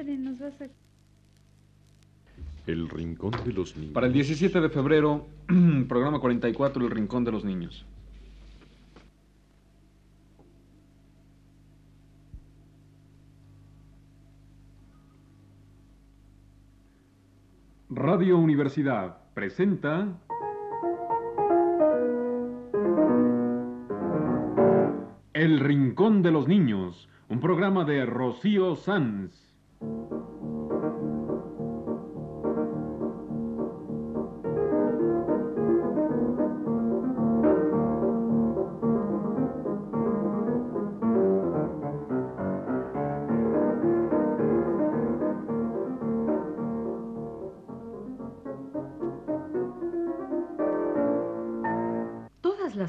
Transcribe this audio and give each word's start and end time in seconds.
padre, 0.00 0.16
nos 0.16 0.38
vas 0.38 0.60
a... 0.62 0.66
El 2.66 2.88
Rincón 2.88 3.32
de 3.44 3.52
los 3.52 3.76
Niños. 3.76 3.92
Para 3.92 4.06
el 4.06 4.12
17 4.12 4.60
de 4.60 4.68
febrero, 4.70 5.26
programa 5.88 6.20
44, 6.20 6.84
El 6.84 6.90
Rincón 6.90 7.24
de 7.24 7.32
los 7.32 7.44
Niños. 7.44 7.84
Radio 17.90 18.38
Universidad 18.38 19.18
presenta... 19.34 20.08
El 25.34 25.60
Rincón 25.60 26.22
de 26.22 26.30
los 26.30 26.48
Niños, 26.48 27.08
un 27.28 27.40
programa 27.40 27.84
de 27.84 28.04
Rocío 28.04 28.76
Sanz. 28.76 29.49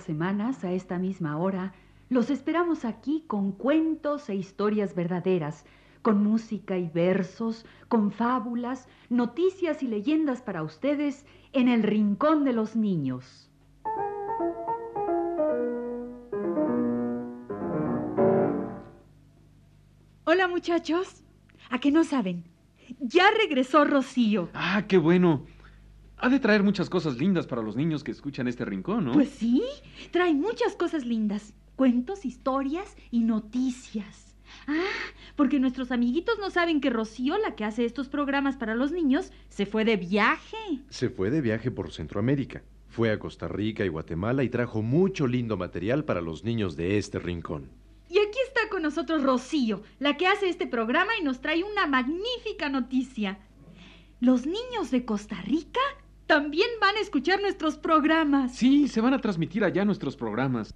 Semanas, 0.02 0.64
a 0.64 0.72
esta 0.72 0.98
misma 0.98 1.38
hora, 1.38 1.74
los 2.10 2.30
esperamos 2.30 2.84
aquí 2.84 3.24
con 3.28 3.52
cuentos 3.52 4.30
e 4.30 4.36
historias 4.36 4.96
verdaderas, 4.96 5.66
con 6.02 6.24
música 6.24 6.78
y 6.78 6.90
versos, 6.90 7.66
con 7.88 8.12
fábulas, 8.12 8.88
noticias 9.10 9.84
y 9.84 9.88
leyendas 9.88 10.42
para 10.42 10.64
ustedes 10.64 11.26
en 11.54 11.68
el 11.70 11.84
Rincón 11.84 12.44
de 12.44 12.54
los 12.54 12.76
Niños. 12.76 13.50
Hola 20.24 20.48
muchachos, 20.48 21.24
¿a 21.70 21.80
qué 21.80 21.92
no 21.92 22.04
saben? 22.04 22.44
Ya 23.00 23.26
regresó 23.32 23.86
Rocío. 23.86 24.50
Ah, 24.54 24.84
qué 24.88 24.98
bueno. 24.98 25.46
Ha 26.24 26.30
de 26.30 26.40
traer 26.40 26.62
muchas 26.62 26.88
cosas 26.88 27.18
lindas 27.18 27.48
para 27.48 27.64
los 27.64 27.76
niños 27.76 28.04
que 28.04 28.12
escuchan 28.12 28.48
este 28.48 28.64
rincón, 28.64 29.06
¿no? 29.06 29.14
Pues 29.14 29.30
sí, 29.30 29.64
trae 30.12 30.36
muchas 30.36 30.76
cosas 30.76 31.04
lindas, 31.04 31.56
cuentos, 31.76 32.26
historias 32.26 32.96
y 33.10 33.22
noticias. 33.22 34.36
Ah, 34.68 34.84
porque 35.36 35.60
nuestros 35.60 35.92
amiguitos 35.92 36.38
no 36.38 36.52
saben 36.52 36.80
que 36.80 36.92
Rocío, 36.92 37.40
la 37.40 37.56
que 37.56 37.66
hace 37.66 37.86
estos 37.86 38.08
programas 38.08 38.56
para 38.56 38.76
los 38.76 38.92
niños, 38.92 39.32
se 39.50 39.66
fue 39.66 39.84
de 39.84 39.98
viaje. 39.98 40.58
Se 40.90 41.10
fue 41.10 41.32
de 41.32 41.42
viaje 41.42 41.72
por 41.72 41.92
Centroamérica. 41.92 42.62
Fue 42.88 43.10
a 43.10 43.18
Costa 43.18 43.48
Rica 43.48 43.84
y 43.84 43.88
Guatemala 43.88 44.44
y 44.44 44.50
trajo 44.50 44.84
mucho 44.84 45.26
lindo 45.26 45.58
material 45.58 46.06
para 46.06 46.22
los 46.22 46.44
niños 46.44 46.76
de 46.76 47.00
este 47.00 47.18
rincón. 47.18 47.72
Y 48.10 48.20
aquí 48.20 48.38
está 48.46 48.70
con 48.70 48.84
nosotros 48.84 49.24
Rocío, 49.24 49.82
la 49.98 50.18
que 50.18 50.28
hace 50.28 50.50
este 50.50 50.68
programa 50.68 51.14
y 51.20 51.24
nos 51.24 51.42
trae 51.42 51.64
una 51.64 51.88
magnífica 51.88 52.70
noticia. 52.70 53.40
Los 54.20 54.46
niños 54.46 54.92
de 54.92 55.04
Costa 55.04 55.42
Rica 55.42 55.80
también 56.32 56.70
van 56.80 56.96
a 56.96 57.02
escuchar 57.02 57.42
nuestros 57.42 57.76
programas. 57.76 58.56
Sí, 58.56 58.88
se 58.88 59.02
van 59.02 59.14
a 59.14 59.20
transmitir 59.20 59.66
allá 59.66 59.84
nuestros 59.84 60.16
programas. 60.16 60.74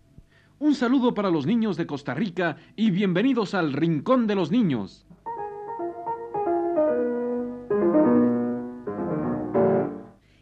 Un 0.59 0.75
saludo 0.75 1.13
para 1.13 1.29
los 1.29 1.45
niños 1.45 1.77
de 1.77 1.87
Costa 1.87 2.13
Rica 2.13 2.57
y 2.75 2.91
bienvenidos 2.91 3.53
al 3.53 3.71
Rincón 3.71 4.27
de 4.27 4.35
los 4.35 4.51
Niños. 4.51 5.05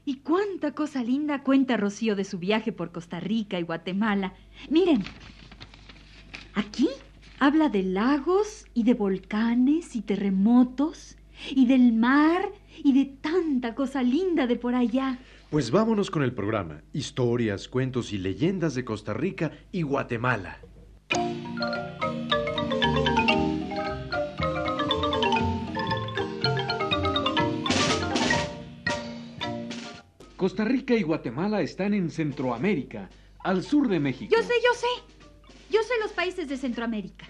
Y 0.04 0.16
cuánta 0.24 0.72
cosa 0.74 1.04
linda 1.04 1.44
cuenta 1.44 1.78
Rocío 1.78 2.16
de 2.16 2.24
su 2.24 2.40
viaje 2.40 2.72
por 2.72 2.92
Costa 2.92 3.20
Rica 3.20 3.60
y 3.60 3.62
Guatemala. 3.62 4.34
Miren, 4.72 5.04
aquí 6.56 6.90
habla 7.38 7.70
de 7.70 7.84
lagos 7.84 8.66
y 8.74 8.82
de 8.82 8.96
volcanes 8.96 9.96
y 9.96 10.02
terremotos 10.02 11.18
y 11.52 11.68
del 11.68 11.94
mar 11.94 12.50
y 12.84 12.94
de 12.94 13.06
tanta 13.06 13.76
cosa 13.76 14.04
linda 14.04 14.48
de 14.48 14.56
por 14.56 14.76
allá. 14.76 15.20
Pues 15.50 15.72
vámonos 15.72 16.10
con 16.10 16.24
el 16.24 16.34
programa. 16.34 16.82
Historias, 16.94 17.68
cuentos 17.68 18.14
y 18.14 18.18
leyendas 18.18 18.76
de 18.76 18.86
Costa 18.86 19.14
Rica 19.14 19.52
y 19.72 19.84
Guatemala. 19.84 20.60
Costa 30.44 30.66
Rica 30.66 30.94
y 30.94 31.04
Guatemala 31.04 31.62
están 31.62 31.94
en 31.94 32.10
Centroamérica, 32.10 33.10
al 33.46 33.64
sur 33.64 33.88
de 33.88 34.00
México. 34.02 34.36
Yo 34.36 34.44
sé, 34.44 34.54
yo 34.62 34.74
sé. 34.74 35.14
Yo 35.70 35.82
sé 35.84 35.94
los 36.02 36.12
países 36.12 36.50
de 36.50 36.58
Centroamérica. 36.58 37.26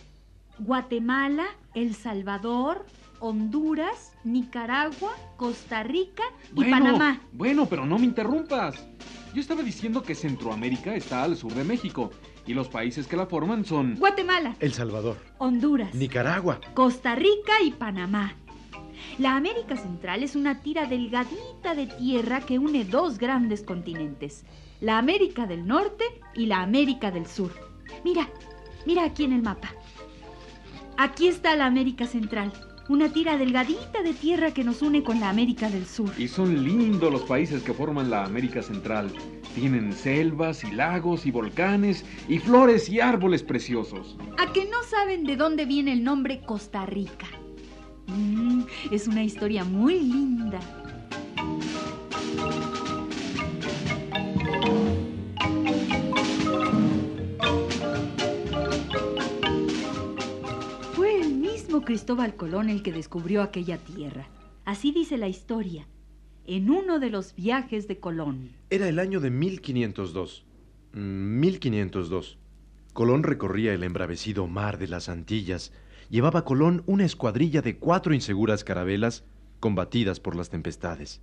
Guatemala, 0.58 1.46
El 1.76 1.94
Salvador, 1.94 2.86
Honduras, 3.24 4.12
Nicaragua, 4.26 5.14
Costa 5.38 5.82
Rica 5.82 6.24
y 6.52 6.56
Bueno, 6.56 6.72
Panamá. 6.72 7.22
Bueno, 7.32 7.66
pero 7.68 7.86
no 7.86 7.98
me 7.98 8.04
interrumpas. 8.04 8.86
Yo 9.34 9.40
estaba 9.40 9.64
diciendo 9.64 10.04
que 10.04 10.14
Centroamérica 10.14 10.94
está 10.94 11.24
al 11.24 11.38
sur 11.38 11.54
de 11.54 11.64
México 11.64 12.12
y 12.46 12.54
los 12.54 12.68
países 12.68 13.08
que 13.08 13.16
la 13.16 13.26
forman 13.26 13.64
son... 13.64 13.96
Guatemala, 13.96 14.58
El 14.60 14.74
Salvador, 14.74 15.16
Honduras, 15.38 15.96
Nicaragua, 15.96 16.60
Costa 16.74 17.16
Rica 17.16 17.54
y 17.64 17.72
Panamá. 17.72 18.36
La 19.18 19.38
América 19.38 19.78
Central 19.78 20.22
es 20.22 20.36
una 20.36 20.60
tira 20.60 20.86
delgadita 20.86 21.76
de 21.76 21.88
tierra 21.88 22.42
que 22.42 22.60
une 22.60 22.84
dos 22.84 23.20
grandes 23.20 23.64
continentes, 23.64 24.44
la 24.82 24.98
América 24.98 25.48
del 25.48 25.66
Norte 25.66 26.04
y 26.36 26.48
la 26.48 26.62
América 26.62 27.10
del 27.10 27.26
Sur. 27.26 27.54
Mira, 28.04 28.28
mira 28.86 29.06
aquí 29.06 29.24
en 29.24 29.32
el 29.32 29.44
mapa. 29.44 29.70
Aquí 30.98 31.30
está 31.30 31.56
la 31.56 31.66
América 31.66 32.06
Central, 32.06 32.52
una 32.90 33.10
tira 33.10 33.38
delgadita 33.38 34.02
de 34.04 34.14
tierra 34.14 34.52
que 34.54 34.64
nos 34.64 34.82
une 34.82 35.04
con 35.04 35.20
la 35.20 35.30
América 35.30 35.70
del 35.70 35.86
Sur. 35.86 36.12
Y 36.18 36.28
son 36.28 36.64
lindos 36.64 37.12
los 37.12 37.24
países 37.24 37.64
que 37.64 37.74
forman 37.74 38.10
la 38.10 38.26
América 38.26 38.62
Central. 38.62 39.12
Tienen 39.56 39.94
selvas 39.94 40.64
y 40.64 40.72
lagos 40.72 41.26
y 41.26 41.32
volcanes 41.32 42.06
y 42.28 42.40
flores 42.40 42.90
y 42.90 43.00
árboles 43.00 43.44
preciosos. 43.44 44.18
¿A 44.38 44.52
que 44.52 44.66
no 44.66 44.84
saben 44.84 45.24
de 45.24 45.38
dónde 45.38 45.66
viene 45.66 45.94
el 45.94 46.04
nombre 46.04 46.42
Costa 46.42 46.86
Rica? 46.86 47.28
Mm, 48.08 48.64
es 48.92 49.08
una 49.08 49.24
historia 49.24 49.64
muy 49.64 50.00
linda. 50.00 50.60
Cristóbal 61.86 62.36
Colón 62.36 62.70
el 62.70 62.84
que 62.84 62.92
descubrió 62.92 63.42
aquella 63.42 63.78
tierra. 63.78 64.28
Así 64.66 64.92
dice 64.92 65.18
la 65.18 65.28
historia. 65.28 65.88
En 66.46 66.70
uno 66.70 67.00
de 67.00 67.10
los 67.10 67.36
viajes 67.36 67.88
de 67.88 68.00
Colón. 68.00 68.52
Era 68.70 68.88
el 68.88 69.00
año 69.00 69.20
de 69.20 69.30
1502. 69.30 70.46
Mm, 70.94 71.40
1502. 71.40 72.38
Colón 72.94 73.24
recorría 73.24 73.74
el 73.74 73.84
embravecido 73.84 74.48
mar 74.48 74.78
de 74.78 74.88
las 74.88 75.10
Antillas. 75.10 75.72
Llevaba 76.10 76.46
Colón 76.46 76.84
una 76.86 77.06
escuadrilla 77.06 77.62
de 77.62 77.78
cuatro 77.78 78.14
inseguras 78.14 78.64
carabelas 78.64 79.24
combatidas 79.60 80.20
por 80.20 80.36
las 80.36 80.50
tempestades. 80.50 81.22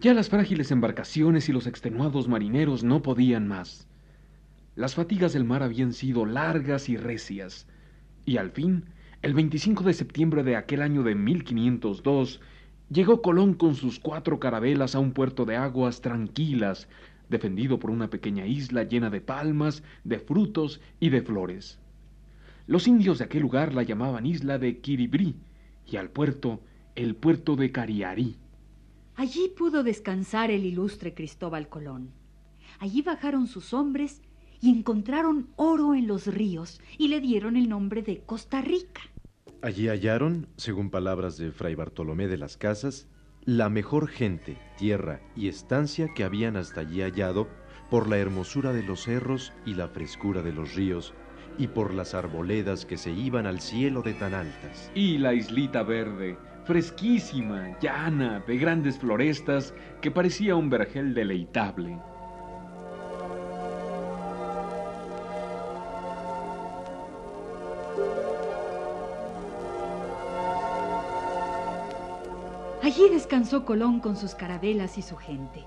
Ya 0.00 0.14
las 0.14 0.30
frágiles 0.30 0.70
embarcaciones 0.70 1.50
y 1.50 1.52
los 1.52 1.66
extenuados 1.66 2.26
marineros 2.26 2.82
no 2.82 3.02
podían 3.02 3.46
más. 3.46 3.86
Las 4.74 4.94
fatigas 4.94 5.34
del 5.34 5.44
mar 5.44 5.62
habían 5.62 5.92
sido 5.92 6.24
largas 6.24 6.88
y 6.88 6.96
recias, 6.96 7.66
y 8.24 8.38
al 8.38 8.50
fin, 8.50 8.86
el 9.20 9.34
25 9.34 9.84
de 9.84 9.92
septiembre 9.92 10.42
de 10.42 10.56
aquel 10.56 10.80
año 10.80 11.02
de 11.02 11.14
1502, 11.14 12.40
llegó 12.88 13.20
Colón 13.20 13.52
con 13.52 13.74
sus 13.74 14.00
cuatro 14.00 14.40
carabelas 14.40 14.94
a 14.94 15.00
un 15.00 15.12
puerto 15.12 15.44
de 15.44 15.56
aguas 15.56 16.00
tranquilas, 16.00 16.88
defendido 17.28 17.78
por 17.78 17.90
una 17.90 18.08
pequeña 18.08 18.46
isla 18.46 18.84
llena 18.84 19.10
de 19.10 19.20
palmas, 19.20 19.82
de 20.04 20.18
frutos 20.18 20.80
y 20.98 21.10
de 21.10 21.20
flores. 21.20 21.78
Los 22.66 22.88
indios 22.88 23.18
de 23.18 23.26
aquel 23.26 23.42
lugar 23.42 23.74
la 23.74 23.82
llamaban 23.82 24.24
isla 24.24 24.56
de 24.58 24.78
Kiribrí, 24.78 25.36
y 25.86 25.96
al 25.96 26.08
puerto, 26.08 26.62
el 26.94 27.16
puerto 27.16 27.54
de 27.54 27.70
Cariarí. 27.70 28.38
Allí 29.20 29.52
pudo 29.54 29.82
descansar 29.82 30.50
el 30.50 30.64
ilustre 30.64 31.12
Cristóbal 31.12 31.68
Colón. 31.68 32.10
Allí 32.78 33.02
bajaron 33.02 33.48
sus 33.48 33.74
hombres 33.74 34.22
y 34.62 34.70
encontraron 34.70 35.50
oro 35.56 35.94
en 35.94 36.06
los 36.06 36.26
ríos 36.26 36.80
y 36.96 37.08
le 37.08 37.20
dieron 37.20 37.54
el 37.58 37.68
nombre 37.68 38.00
de 38.00 38.22
Costa 38.22 38.62
Rica. 38.62 39.02
Allí 39.60 39.88
hallaron, 39.88 40.46
según 40.56 40.88
palabras 40.88 41.36
de 41.36 41.52
Fray 41.52 41.74
Bartolomé 41.74 42.28
de 42.28 42.38
las 42.38 42.56
Casas, 42.56 43.08
la 43.44 43.68
mejor 43.68 44.08
gente, 44.08 44.56
tierra 44.78 45.20
y 45.36 45.48
estancia 45.48 46.08
que 46.14 46.24
habían 46.24 46.56
hasta 46.56 46.80
allí 46.80 47.02
hallado 47.02 47.46
por 47.90 48.08
la 48.08 48.16
hermosura 48.16 48.72
de 48.72 48.84
los 48.84 49.02
cerros 49.02 49.52
y 49.66 49.74
la 49.74 49.88
frescura 49.88 50.40
de 50.40 50.54
los 50.54 50.74
ríos, 50.76 51.12
y 51.58 51.66
por 51.66 51.92
las 51.92 52.14
arboledas 52.14 52.86
que 52.86 52.96
se 52.96 53.10
iban 53.10 53.46
al 53.46 53.60
cielo 53.60 54.00
de 54.00 54.14
tan 54.14 54.32
altas. 54.32 54.90
Y 54.94 55.18
la 55.18 55.34
islita 55.34 55.82
verde, 55.82 56.38
fresquísima, 56.64 57.78
llana, 57.80 58.42
de 58.46 58.56
grandes 58.56 58.98
florestas, 58.98 59.74
que 60.00 60.10
parecía 60.10 60.56
un 60.56 60.70
vergel 60.70 61.14
deleitable. 61.14 61.98
Allí 72.82 73.08
descansó 73.08 73.64
Colón 73.64 74.00
con 74.00 74.16
sus 74.16 74.34
carabelas 74.34 74.98
y 74.98 75.02
su 75.02 75.16
gente. 75.16 75.64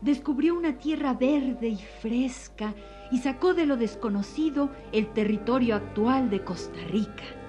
Descubrió 0.00 0.54
una 0.56 0.78
tierra 0.78 1.14
verde 1.14 1.68
y 1.68 1.76
fresca 1.76 2.74
y 3.10 3.18
sacó 3.18 3.54
de 3.54 3.64
lo 3.64 3.76
desconocido 3.76 4.70
el 4.92 5.06
territorio 5.12 5.76
actual 5.76 6.30
de 6.30 6.42
Costa 6.42 6.80
Rica. 6.90 7.43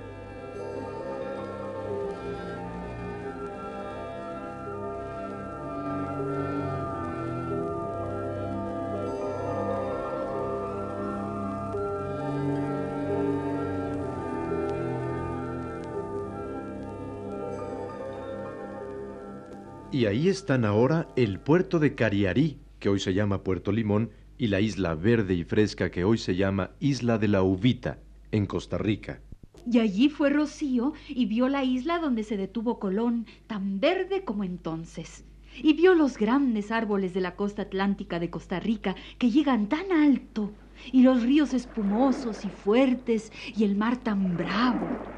Y 19.95 20.07
ahí 20.07 20.27
están 20.27 20.65
ahora 20.65 21.07
el 21.15 21.39
puerto 21.39 21.79
de 21.79 21.95
Cariarí, 21.95 22.57
que 22.79 22.89
hoy 22.89 22.99
se 22.99 23.13
llama 23.13 23.43
Puerto 23.43 23.71
Limón, 23.71 24.09
y 24.37 24.47
la 24.47 24.59
isla 24.59 24.93
verde 24.93 25.35
y 25.35 25.45
fresca 25.45 25.89
que 25.89 26.03
hoy 26.03 26.17
se 26.17 26.35
llama 26.35 26.71
Isla 26.81 27.17
de 27.17 27.29
la 27.29 27.43
Uvita, 27.43 27.99
en 28.33 28.45
Costa 28.45 28.77
Rica. 28.77 29.21
Y 29.65 29.79
allí 29.79 30.09
fue 30.09 30.29
Rocío 30.29 30.91
y 31.07 31.27
vio 31.27 31.47
la 31.47 31.63
isla 31.63 31.99
donde 31.99 32.23
se 32.23 32.35
detuvo 32.35 32.77
Colón, 32.77 33.25
tan 33.47 33.79
verde 33.79 34.25
como 34.25 34.43
entonces. 34.43 35.23
Y 35.63 35.71
vio 35.75 35.95
los 35.95 36.17
grandes 36.17 36.71
árboles 36.71 37.13
de 37.13 37.21
la 37.21 37.37
costa 37.37 37.61
atlántica 37.61 38.19
de 38.19 38.29
Costa 38.29 38.59
Rica 38.59 38.97
que 39.17 39.31
llegan 39.31 39.69
tan 39.69 39.93
alto, 39.93 40.51
y 40.91 41.03
los 41.03 41.23
ríos 41.23 41.53
espumosos 41.53 42.43
y 42.43 42.49
fuertes, 42.49 43.31
y 43.55 43.63
el 43.63 43.77
mar 43.77 43.95
tan 43.95 44.35
bravo. 44.35 45.14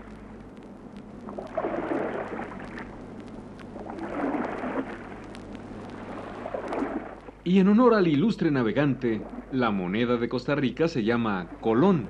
Y 7.47 7.59
en 7.59 7.69
honor 7.69 7.94
al 7.94 8.09
ilustre 8.09 8.51
navegante, 8.51 9.21
la 9.53 9.71
moneda 9.71 10.17
de 10.17 10.27
Costa 10.27 10.53
Rica 10.53 10.89
se 10.89 11.05
llama 11.05 11.47
colón. 11.61 12.09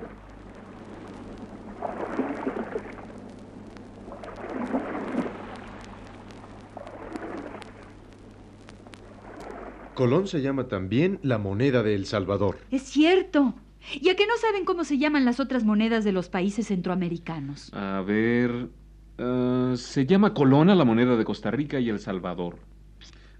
Colón 9.94 10.26
se 10.26 10.42
llama 10.42 10.66
también 10.66 11.20
la 11.22 11.38
moneda 11.38 11.84
de 11.84 11.94
El 11.94 12.06
Salvador. 12.06 12.58
Es 12.72 12.82
cierto. 12.82 13.54
¿Y 13.94 14.08
a 14.08 14.16
qué 14.16 14.26
no 14.26 14.36
saben 14.38 14.64
cómo 14.64 14.82
se 14.82 14.98
llaman 14.98 15.24
las 15.24 15.38
otras 15.38 15.62
monedas 15.62 16.02
de 16.02 16.10
los 16.10 16.28
países 16.28 16.66
centroamericanos? 16.66 17.72
A 17.74 18.02
ver... 18.04 18.70
ah, 19.18 19.74
se 19.76 20.04
llama 20.04 20.34
colón 20.34 20.68
a 20.68 20.74
la 20.74 20.84
moneda 20.84 21.16
de 21.16 21.24
Costa 21.24 21.52
Rica 21.52 21.78
y 21.78 21.90
El 21.90 22.00
Salvador. 22.00 22.56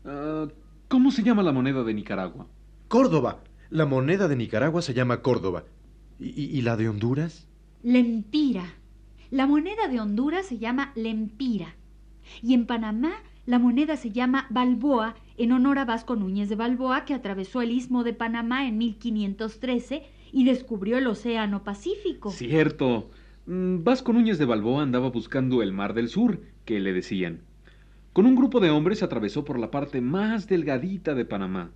Ah, 0.05 0.47
¿Cómo 0.89 1.11
se 1.11 1.23
llama 1.23 1.43
la 1.43 1.53
moneda 1.53 1.85
de 1.85 1.93
Nicaragua? 1.93 2.47
Córdoba. 2.89 3.45
La 3.69 3.85
moneda 3.85 4.27
de 4.27 4.37
Nicaragua 4.37 4.81
se 4.81 4.95
llama 4.95 5.21
Córdoba. 5.21 5.65
¿Y, 6.19 6.63
la 6.63 6.79
de 6.79 6.89
Honduras? 6.89 7.47
Lempira. 7.83 8.65
La 9.31 9.47
moneda 9.47 9.87
de 9.89 10.01
Honduras 10.01 10.47
se 10.47 10.57
llama 10.57 10.93
lempira. 10.97 11.77
Y 12.43 12.55
en 12.55 12.65
Panamá 12.65 13.13
la 13.45 13.59
moneda 13.59 13.99
se 13.99 14.13
llama 14.13 14.47
Balboa 14.49 15.15
en 15.37 15.53
honor 15.53 15.79
a 15.79 15.85
Vasco 15.85 16.17
Núñez 16.17 16.49
de 16.49 16.57
Balboa 16.57 17.05
que 17.05 17.13
atravesó 17.13 17.61
el 17.61 17.71
istmo 17.71 18.03
de 18.03 18.15
Panamá 18.15 18.67
en 18.67 18.79
1513 18.79 20.05
y 20.33 20.45
descubrió 20.47 20.97
el 20.97 21.07
Océano 21.07 21.65
Pacífico. 21.65 22.31
Cierto. 22.31 23.11
Mm, 23.45 23.85
Vasco 23.85 24.15
Núñez 24.15 24.39
de 24.39 24.47
Balboa 24.47 24.85
andaba 24.85 25.11
buscando 25.11 25.63
el 25.63 25.75
Mar 25.75 25.93
del 25.93 26.09
Sur, 26.09 26.41
que 26.65 26.81
le 26.81 26.95
decían. 26.95 27.43
Con 28.19 28.27
un 28.27 28.35
grupo 28.35 28.59
de 28.59 28.71
hombres 28.71 29.05
atravesó 29.05 29.45
por 29.45 29.61
la 29.61 29.71
parte 29.71 30.01
más 30.01 30.49
delgadita 30.49 31.15
de 31.15 31.25
Panamá. 31.25 31.71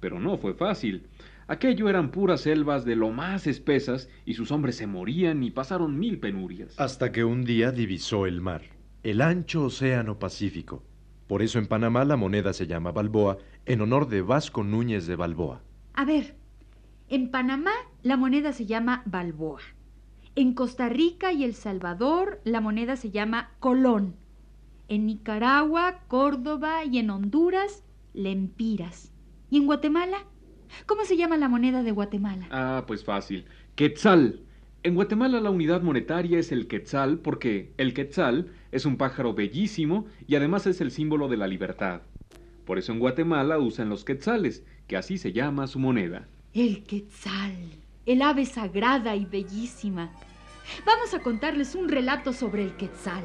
Pero 0.00 0.18
no 0.20 0.38
fue 0.38 0.54
fácil. 0.54 1.06
Aquello 1.48 1.90
eran 1.90 2.10
puras 2.10 2.40
selvas 2.40 2.86
de 2.86 2.96
lo 2.96 3.10
más 3.10 3.46
espesas 3.46 4.08
y 4.24 4.32
sus 4.32 4.52
hombres 4.52 4.76
se 4.76 4.86
morían 4.86 5.42
y 5.42 5.50
pasaron 5.50 5.98
mil 5.98 6.18
penurias. 6.18 6.80
Hasta 6.80 7.12
que 7.12 7.24
un 7.24 7.44
día 7.44 7.72
divisó 7.72 8.24
el 8.24 8.40
mar, 8.40 8.62
el 9.02 9.20
ancho 9.20 9.64
océano 9.64 10.18
Pacífico. 10.18 10.82
Por 11.26 11.42
eso 11.42 11.58
en 11.58 11.66
Panamá 11.66 12.06
la 12.06 12.16
moneda 12.16 12.54
se 12.54 12.66
llama 12.66 12.92
Balboa, 12.92 13.36
en 13.66 13.82
honor 13.82 14.08
de 14.08 14.22
Vasco 14.22 14.64
Núñez 14.64 15.06
de 15.06 15.16
Balboa. 15.16 15.60
A 15.92 16.06
ver, 16.06 16.36
en 17.10 17.30
Panamá 17.30 17.74
la 18.02 18.16
moneda 18.16 18.54
se 18.54 18.64
llama 18.64 19.02
Balboa. 19.04 19.60
En 20.36 20.54
Costa 20.54 20.88
Rica 20.88 21.34
y 21.34 21.44
El 21.44 21.52
Salvador 21.52 22.40
la 22.44 22.62
moneda 22.62 22.96
se 22.96 23.10
llama 23.10 23.50
Colón. 23.60 24.21
En 24.88 25.06
Nicaragua, 25.06 26.00
Córdoba 26.08 26.84
y 26.84 26.98
en 26.98 27.10
Honduras, 27.10 27.84
Lempiras. 28.14 29.12
¿Y 29.50 29.58
en 29.58 29.66
Guatemala? 29.66 30.18
¿Cómo 30.86 31.04
se 31.04 31.16
llama 31.16 31.36
la 31.36 31.48
moneda 31.48 31.82
de 31.82 31.92
Guatemala? 31.92 32.46
Ah, 32.50 32.84
pues 32.86 33.04
fácil. 33.04 33.44
Quetzal. 33.74 34.40
En 34.82 34.94
Guatemala 34.94 35.40
la 35.40 35.50
unidad 35.50 35.82
monetaria 35.82 36.38
es 36.38 36.50
el 36.50 36.66
quetzal 36.66 37.18
porque 37.18 37.72
el 37.76 37.94
quetzal 37.94 38.52
es 38.72 38.84
un 38.84 38.96
pájaro 38.96 39.32
bellísimo 39.32 40.06
y 40.26 40.34
además 40.34 40.66
es 40.66 40.80
el 40.80 40.90
símbolo 40.90 41.28
de 41.28 41.36
la 41.36 41.46
libertad. 41.46 42.02
Por 42.64 42.78
eso 42.78 42.92
en 42.92 42.98
Guatemala 42.98 43.58
usan 43.58 43.88
los 43.88 44.04
quetzales, 44.04 44.64
que 44.88 44.96
así 44.96 45.18
se 45.18 45.32
llama 45.32 45.66
su 45.66 45.78
moneda. 45.78 46.28
El 46.52 46.84
quetzal, 46.84 47.54
el 48.06 48.22
ave 48.22 48.44
sagrada 48.44 49.14
y 49.14 49.24
bellísima. 49.24 50.10
Vamos 50.84 51.14
a 51.14 51.20
contarles 51.20 51.74
un 51.74 51.88
relato 51.88 52.32
sobre 52.32 52.64
el 52.64 52.76
quetzal. 52.76 53.24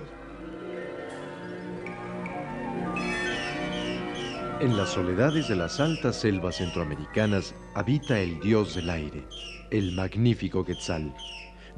En 4.60 4.76
las 4.76 4.90
soledades 4.90 5.48
de 5.48 5.56
las 5.56 5.80
altas 5.80 6.16
selvas 6.16 6.56
centroamericanas 6.56 7.54
habita 7.76 8.20
el 8.20 8.40
dios 8.40 8.74
del 8.74 8.90
aire, 8.90 9.24
el 9.70 9.92
magnífico 9.92 10.66
Quetzal. 10.66 11.14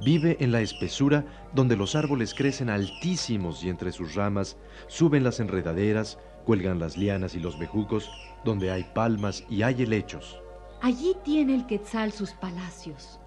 Vive 0.06 0.38
en 0.40 0.54
la 0.54 0.62
espesura 0.62 1.26
donde 1.54 1.76
los 1.76 1.94
árboles 1.96 2.34
crecen 2.34 2.70
altísimos 2.70 3.66
y 3.66 3.70
entre 3.70 3.92
sus 3.92 4.16
ramas 4.16 4.56
suben 4.88 5.26
las 5.26 5.42
enredaderas, 5.42 6.20
cuelgan 6.46 6.80
las 6.80 6.96
lianas 6.96 7.36
y 7.36 7.42
los 7.42 7.60
bejucos, 7.60 8.10
donde 8.46 8.72
hay 8.72 8.86
palmas 8.96 9.44
y 9.50 9.64
hay 9.64 9.84
helechos. 9.84 10.40
Allí 10.82 11.18
tiene 11.26 11.56
el 11.56 11.66
quetzal 11.66 12.14
sus 12.14 12.32
palacios. 12.32 13.20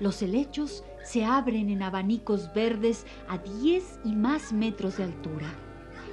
Los 0.00 0.22
helechos 0.22 0.84
se 1.04 1.22
abren 1.22 1.68
en 1.68 1.82
abanicos 1.82 2.50
verdes 2.54 3.04
a 3.28 3.36
10 3.36 4.00
y 4.06 4.16
más 4.16 4.54
metros 4.54 4.96
de 4.96 5.04
altura. 5.04 5.52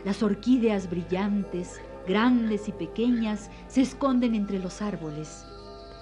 Las 0.04 0.22
orquídeas 0.22 0.90
brillantes, 0.90 1.80
grandes 2.08 2.68
y 2.68 2.72
pequeñas, 2.72 3.50
se 3.68 3.82
esconden 3.82 4.36
entre 4.36 4.60
los 4.60 4.82
árboles. 4.82 5.46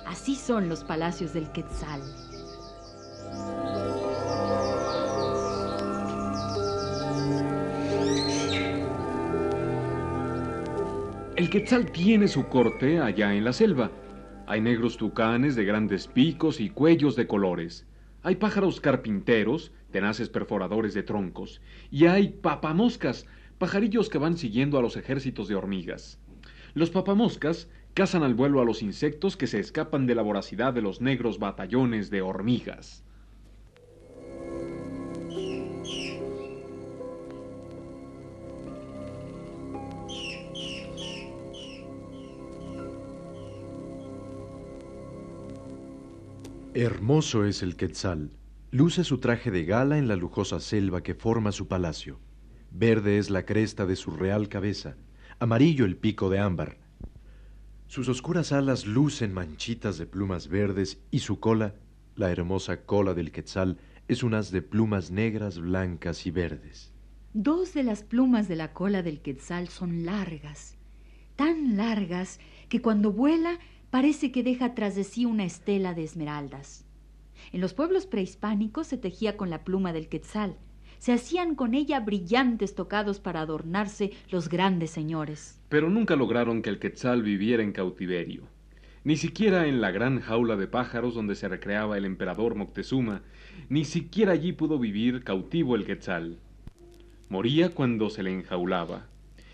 Así 0.06 0.36
son 0.36 0.70
los 0.70 0.84
palacios 0.84 1.34
del 1.34 1.52
quetzal. 1.52 2.02
El 11.42 11.50
quetzal 11.50 11.92
tiene 11.92 12.28
su 12.28 12.48
corte 12.48 13.00
allá 13.00 13.34
en 13.34 13.44
la 13.44 13.54
selva. 13.54 13.90
Hay 14.46 14.62
negros 14.62 14.98
tucanes 14.98 15.56
de 15.56 15.66
grandes 15.66 16.08
picos 16.08 16.60
y 16.60 16.70
cuellos 16.70 17.16
de 17.16 17.26
colores. 17.26 17.88
Hay 18.22 18.36
pájaros 18.36 18.80
carpinteros, 18.80 19.72
tenaces 19.92 20.30
perforadores 20.30 20.94
de 20.94 21.02
troncos. 21.02 21.62
Y 21.90 22.06
hay 22.06 22.30
papamoscas, 22.30 23.26
pajarillos 23.62 24.10
que 24.10 24.18
van 24.18 24.38
siguiendo 24.38 24.80
a 24.80 24.82
los 24.82 24.98
ejércitos 24.98 25.48
de 25.48 25.54
hormigas. 25.54 26.18
Los 26.74 26.90
papamoscas 26.90 27.70
cazan 27.94 28.24
al 28.24 28.34
vuelo 28.34 28.60
a 28.60 28.66
los 28.66 28.82
insectos 28.82 29.38
que 29.38 29.46
se 29.46 29.60
escapan 29.60 30.08
de 30.08 30.16
la 30.16 30.24
voracidad 30.24 30.74
de 30.74 30.82
los 30.82 31.00
negros 31.00 31.38
batallones 31.38 32.10
de 32.10 32.24
hormigas. 32.24 33.04
Hermoso 46.74 47.46
es 47.46 47.62
el 47.62 47.76
Quetzal, 47.76 48.32
Luce 48.72 49.04
su 49.04 49.20
traje 49.20 49.52
de 49.52 49.66
gala 49.66 50.00
en 50.00 50.08
la 50.08 50.16
lujosa 50.16 50.60
selva 50.60 51.04
que 51.04 51.14
forma 51.14 51.52
su 51.52 51.68
palacio. 51.68 52.31
Verde 52.72 53.18
es 53.18 53.30
la 53.30 53.46
cresta 53.46 53.86
de 53.86 53.98
su 53.98 54.12
real 54.12 54.48
cabeza, 54.48 54.96
amarillo 55.40 55.84
el 55.86 55.98
pico 55.98 56.30
de 56.30 56.40
ámbar. 56.40 56.78
Sus 57.88 58.08
oscuras 58.08 58.54
alas 58.54 58.86
lucen 58.86 59.34
manchitas 59.34 59.98
de 59.98 60.06
plumas 60.06 60.48
verdes 60.48 61.02
y 61.12 61.20
su 61.20 61.42
cola, 61.42 61.76
la 62.16 62.32
hermosa 62.32 62.86
cola 62.86 63.14
del 63.14 63.34
quetzal, 63.34 63.78
es 64.08 64.24
unas 64.24 64.52
de 64.52 64.62
plumas 64.62 65.12
negras, 65.12 65.60
blancas 65.60 66.26
y 66.26 66.32
verdes. 66.32 66.94
Dos 67.34 67.74
de 67.74 67.84
las 67.84 68.04
plumas 68.04 68.48
de 68.48 68.56
la 68.56 68.72
cola 68.72 69.04
del 69.04 69.22
quetzal 69.22 69.68
son 69.68 70.06
largas, 70.06 70.78
tan 71.36 71.76
largas 71.76 72.40
que 72.70 72.82
cuando 72.82 73.12
vuela 73.12 73.60
parece 73.90 74.32
que 74.32 74.44
deja 74.44 74.76
tras 74.76 74.96
de 74.96 75.04
sí 75.04 75.26
una 75.26 75.44
estela 75.44 75.94
de 75.94 76.06
esmeraldas. 76.06 76.86
En 77.52 77.60
los 77.60 77.74
pueblos 77.74 78.06
prehispánicos 78.06 78.88
se 78.88 78.98
tejía 78.98 79.36
con 79.36 79.50
la 79.50 79.66
pluma 79.66 79.92
del 79.92 80.08
quetzal. 80.08 80.56
Se 81.02 81.14
hacían 81.14 81.56
con 81.56 81.74
ella 81.74 82.00
brillantes 82.00 82.76
tocados 82.76 83.20
para 83.20 83.42
adornarse 83.42 84.12
los 84.30 84.50
grandes 84.50 84.92
señores. 84.92 85.60
Pero 85.68 85.90
nunca 85.90 86.16
lograron 86.16 86.62
que 86.62 86.70
el 86.70 86.78
quetzal 86.78 87.24
viviera 87.24 87.64
en 87.64 87.72
cautiverio. 87.72 88.44
Ni 89.04 89.18
siquiera 89.18 89.66
en 89.66 89.82
la 89.82 89.90
gran 89.90 90.20
jaula 90.20 90.58
de 90.58 90.68
pájaros 90.68 91.16
donde 91.16 91.34
se 91.34 91.48
recreaba 91.48 91.98
el 91.98 92.06
emperador 92.06 92.54
Moctezuma, 92.54 93.24
ni 93.68 93.84
siquiera 93.84 94.34
allí 94.34 94.52
pudo 94.52 94.78
vivir 94.78 95.24
cautivo 95.24 95.76
el 95.76 95.86
quetzal. 95.86 96.38
Moría 97.30 97.70
cuando 97.70 98.12
se 98.12 98.22
le 98.22 98.32
enjaulaba. 98.32 99.08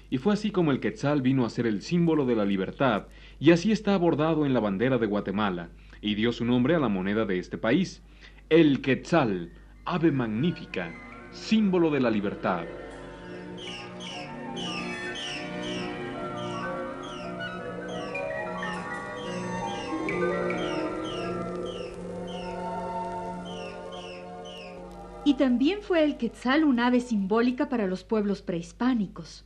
Y 0.09 0.17
fue 0.17 0.33
así 0.33 0.51
como 0.51 0.71
el 0.71 0.81
quetzal 0.81 1.21
vino 1.21 1.45
a 1.45 1.49
ser 1.49 1.65
el 1.65 1.81
símbolo 1.81 2.25
de 2.25 2.35
la 2.35 2.43
libertad, 2.43 3.07
y 3.39 3.51
así 3.51 3.71
está 3.71 3.93
abordado 3.93 4.45
en 4.45 4.53
la 4.53 4.59
bandera 4.59 4.97
de 4.97 5.07
Guatemala, 5.07 5.69
y 6.01 6.15
dio 6.15 6.33
su 6.33 6.43
nombre 6.43 6.75
a 6.75 6.79
la 6.79 6.89
moneda 6.89 7.23
de 7.23 7.39
este 7.39 7.57
país, 7.57 8.03
el 8.49 8.81
quetzal, 8.81 9.53
ave 9.85 10.11
magnífica, 10.11 11.06
símbolo 11.37 11.89
de 11.91 11.99
la 12.01 12.09
libertad. 12.09 12.65
Y 25.23 25.33
también 25.35 25.81
fue 25.81 26.03
el 26.03 26.17
quetzal 26.17 26.63
un 26.63 26.79
ave 26.79 27.01
simbólica 27.01 27.69
para 27.69 27.85
los 27.85 28.03
pueblos 28.03 28.41
prehispánicos. 28.41 29.45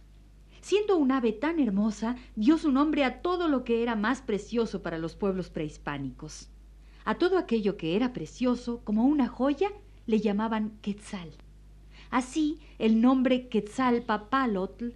Siendo 0.61 0.97
un 0.97 1.11
ave 1.11 1.33
tan 1.33 1.59
hermosa, 1.59 2.15
dio 2.35 2.57
su 2.57 2.71
nombre 2.71 3.03
a 3.03 3.21
todo 3.21 3.47
lo 3.47 3.63
que 3.63 3.81
era 3.81 3.95
más 3.95 4.21
precioso 4.21 4.83
para 4.83 4.99
los 4.99 5.15
pueblos 5.15 5.49
prehispánicos. 5.49 6.49
A 7.03 7.15
todo 7.15 7.37
aquello 7.39 7.77
que 7.77 7.95
era 7.95 8.13
precioso, 8.13 8.81
como 8.83 9.05
una 9.05 9.27
joya, 9.27 9.71
le 10.05 10.19
llamaban 10.19 10.77
quetzal. 10.81 11.31
Así, 12.11 12.59
el 12.77 13.01
nombre 13.01 13.47
Quetzalpapalotl, 13.47 14.89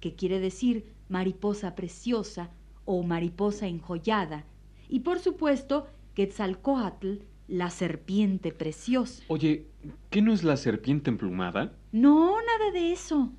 que 0.00 0.14
quiere 0.14 0.38
decir 0.38 0.92
mariposa 1.08 1.74
preciosa 1.74 2.50
o 2.84 3.02
mariposa 3.02 3.66
enjollada, 3.66 4.44
y 4.88 5.00
por 5.00 5.18
supuesto 5.18 5.88
Quetzalcoatl, 6.14 7.20
la 7.48 7.70
serpiente 7.70 8.52
preciosa. 8.52 9.22
Oye, 9.28 9.66
¿qué 10.10 10.20
no 10.20 10.34
es 10.34 10.44
la 10.44 10.58
serpiente 10.58 11.10
emplumada? 11.10 11.72
No, 11.90 12.36
nada 12.42 12.70
de 12.70 12.92
eso. 12.92 13.32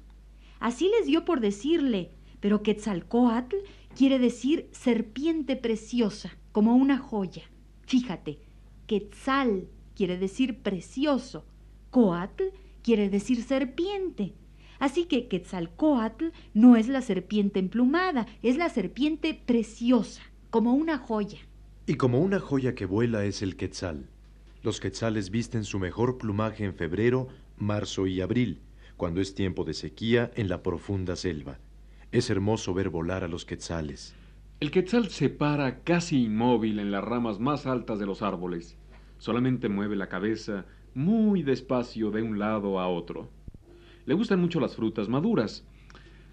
Así 0.60 0.90
les 0.98 1.06
dio 1.06 1.24
por 1.24 1.40
decirle, 1.40 2.10
pero 2.40 2.64
Quetzalcoatl 2.64 3.58
quiere 3.96 4.18
decir 4.18 4.68
serpiente 4.72 5.56
preciosa, 5.56 6.36
como 6.52 6.76
una 6.76 6.98
joya. 6.98 7.44
Fíjate, 7.86 8.40
Quetzal 8.88 9.68
quiere 9.94 10.18
decir 10.18 10.64
precioso, 10.64 11.46
Coatl 11.92 12.46
quiere 12.84 13.10
decir 13.10 13.44
serpiente. 13.44 14.34
Así 14.80 15.06
que 15.06 15.28
Quetzalcoatl 15.28 16.26
no 16.54 16.78
es 16.78 16.88
la 16.88 17.02
serpiente 17.02 17.60
emplumada, 17.60 18.28
es 18.42 18.58
la 18.58 18.70
serpiente 18.70 19.34
preciosa, 19.34 20.22
como 20.50 20.74
una 20.74 20.98
joya. 20.98 21.40
Y 21.86 21.96
como 21.96 22.20
una 22.20 22.40
joya 22.40 22.76
que 22.76 22.86
vuela 22.86 23.26
es 23.26 23.42
el 23.42 23.56
quetzal. 23.56 24.08
Los 24.64 24.80
quetzales 24.80 25.32
visten 25.32 25.64
su 25.64 25.80
mejor 25.80 26.18
plumaje 26.18 26.64
en 26.66 26.74
febrero, 26.74 27.28
marzo 27.58 28.08
y 28.08 28.22
abril, 28.22 28.62
cuando 28.96 29.22
es 29.22 29.36
tiempo 29.36 29.64
de 29.64 29.74
sequía 29.74 30.32
en 30.36 30.50
la 30.50 30.64
profunda 30.64 31.16
selva. 31.16 31.60
Es 32.12 32.30
hermoso 32.30 32.74
ver 32.74 32.90
volar 32.90 33.24
a 33.24 33.28
los 33.28 33.46
quetzales. 33.46 34.16
El 34.60 34.72
quetzal 34.72 35.10
se 35.10 35.30
para 35.30 35.84
casi 35.84 36.24
inmóvil 36.24 36.80
en 36.80 36.92
las 36.92 37.04
ramas 37.04 37.40
más 37.40 37.66
altas 37.66 38.00
de 38.00 38.06
los 38.06 38.22
árboles. 38.22 38.78
Solamente 39.18 39.70
mueve 39.70 39.96
la 39.96 40.10
cabeza 40.10 40.66
muy 40.94 41.44
despacio 41.44 42.12
de 42.12 42.22
un 42.22 42.40
lado 42.40 42.80
a 42.80 42.88
otro. 42.88 43.30
Le 44.06 44.14
gustan 44.14 44.40
mucho 44.40 44.60
las 44.60 44.76
frutas 44.76 45.10
maduras. 45.10 45.66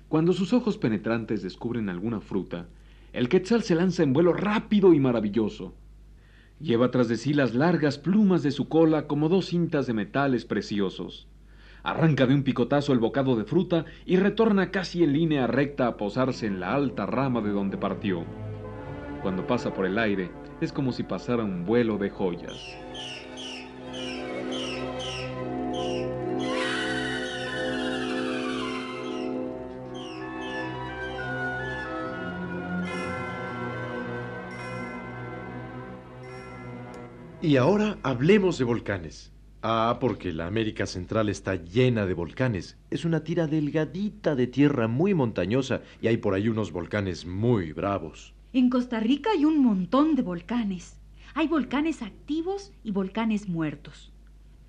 Cuando 0.08 0.32
sus 0.32 0.52
ojos 0.52 0.78
penetrantes 0.78 1.42
descubren 1.42 1.88
alguna 1.88 2.20
fruta, 2.20 2.68
el 3.12 3.28
quetzal 3.28 3.62
se 3.62 3.74
lanza 3.74 4.02
en 4.02 4.12
vuelo 4.12 4.32
rápido 4.32 4.94
y 4.94 5.00
maravilloso. 5.00 5.74
Lleva 6.60 6.90
tras 6.90 7.08
de 7.08 7.16
sí 7.16 7.34
las 7.34 7.54
largas 7.54 7.98
plumas 7.98 8.42
de 8.42 8.50
su 8.50 8.68
cola 8.68 9.06
como 9.06 9.28
dos 9.28 9.46
cintas 9.46 9.86
de 9.86 9.94
metales 9.94 10.44
preciosos 10.44 11.28
arranca 11.86 12.26
de 12.26 12.34
un 12.34 12.42
picotazo 12.42 12.92
el 12.92 12.98
bocado 12.98 13.36
de 13.36 13.44
fruta 13.44 13.84
y 14.04 14.16
retorna 14.16 14.72
casi 14.72 15.04
en 15.04 15.12
línea 15.12 15.46
recta 15.46 15.86
a 15.86 15.96
posarse 15.96 16.44
en 16.46 16.58
la 16.58 16.74
alta 16.74 17.06
rama 17.06 17.40
de 17.40 17.50
donde 17.50 17.78
partió. 17.78 18.24
Cuando 19.22 19.46
pasa 19.46 19.72
por 19.72 19.86
el 19.86 19.96
aire, 19.96 20.32
es 20.60 20.72
como 20.72 20.90
si 20.90 21.04
pasara 21.04 21.44
un 21.44 21.64
vuelo 21.64 21.96
de 21.96 22.10
joyas. 22.10 22.76
Y 37.46 37.58
ahora 37.58 37.96
hablemos 38.02 38.58
de 38.58 38.64
volcanes. 38.64 39.30
Ah, 39.62 39.98
porque 40.00 40.32
la 40.32 40.48
América 40.48 40.84
Central 40.84 41.28
está 41.28 41.54
llena 41.54 42.04
de 42.04 42.12
volcanes. 42.12 42.76
Es 42.90 43.04
una 43.04 43.22
tira 43.22 43.46
delgadita 43.46 44.34
de 44.34 44.48
tierra 44.48 44.88
muy 44.88 45.14
montañosa 45.14 45.80
y 46.02 46.08
hay 46.08 46.16
por 46.16 46.34
ahí 46.34 46.48
unos 46.48 46.72
volcanes 46.72 47.24
muy 47.24 47.72
bravos. 47.72 48.34
En 48.52 48.68
Costa 48.68 48.98
Rica 48.98 49.30
hay 49.30 49.44
un 49.44 49.62
montón 49.62 50.16
de 50.16 50.22
volcanes. 50.22 50.98
Hay 51.34 51.46
volcanes 51.46 52.02
activos 52.02 52.72
y 52.82 52.90
volcanes 52.90 53.48
muertos. 53.48 54.12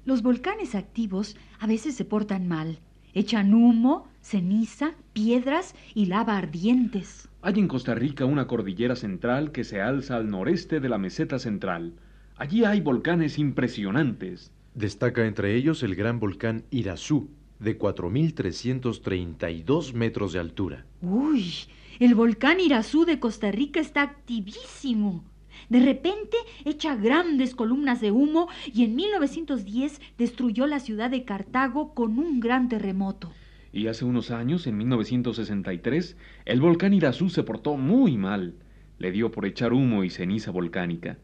Los 0.06 0.22
volcanes 0.22 0.76
activos 0.76 1.36
a 1.58 1.66
veces 1.66 1.96
se 1.96 2.06
portan 2.06 2.48
mal. 2.48 2.78
Echan 3.16 3.56
humo, 3.56 4.08
ceniza, 4.22 4.94
piedras 5.14 5.74
y 5.96 6.06
lava 6.06 6.38
ardientes. 6.38 7.28
Hay 7.42 7.56
en 7.58 7.68
Costa 7.68 7.96
Rica 7.96 8.26
una 8.26 8.46
cordillera 8.46 8.96
central 8.96 9.52
que 9.52 9.64
se 9.64 9.82
alza 9.82 10.16
al 10.16 10.30
noreste 10.30 10.80
de 10.80 10.90
la 10.90 11.00
meseta 11.00 11.40
central. 11.40 11.96
Allí 12.40 12.66
hay 12.66 12.82
volcanes 12.82 13.40
impresionantes. 13.40 14.52
Destaca 14.76 15.26
entre 15.26 15.56
ellos 15.56 15.82
el 15.82 15.96
gran 15.96 16.20
volcán 16.20 16.66
Irazú, 16.70 17.32
de 17.58 17.80
4.332 17.80 19.94
metros 19.94 20.34
de 20.34 20.40
altura. 20.40 20.86
Uy, 21.02 21.52
el 21.98 22.14
volcán 22.14 22.60
Irazú 22.60 23.06
de 23.06 23.20
Costa 23.20 23.50
Rica 23.50 23.80
está 23.80 24.04
activísimo. 24.04 25.24
De 25.70 25.80
repente 25.80 26.38
echa 26.64 26.96
grandes 26.96 27.56
columnas 27.56 28.02
de 28.02 28.12
humo 28.12 28.50
y 28.72 28.84
en 28.84 28.96
1910 28.96 30.00
destruyó 30.20 30.68
la 30.68 30.80
ciudad 30.80 31.10
de 31.10 31.26
Cartago 31.26 31.96
con 31.96 32.20
un 32.20 32.40
gran 32.40 32.70
terremoto. 32.70 33.32
Y 33.74 33.88
hace 33.88 34.06
unos 34.06 34.30
años, 34.30 34.68
en 34.68 34.78
1963, 34.78 36.16
el 36.46 36.62
volcán 36.62 36.94
Irazú 36.94 37.32
se 37.32 37.42
portó 37.42 37.78
muy 37.78 38.16
mal. 38.16 38.54
Le 39.00 39.12
dio 39.12 39.32
por 39.32 39.48
echar 39.48 39.74
humo 39.74 40.04
y 40.04 40.12
ceniza 40.12 40.52
volcánica. 40.52 41.18